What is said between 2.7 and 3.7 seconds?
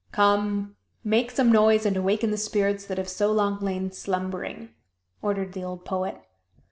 that have so long